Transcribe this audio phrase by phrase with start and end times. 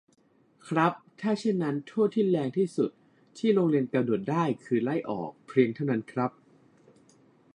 [0.67, 2.91] ครับ ถ้าเช่นนั้น โทษที่แรงที่สุด
[3.37, 6.31] ที่โรงเรียนกำหนดได้ คือ ไล่ออก เพียงเท่านั้นครับ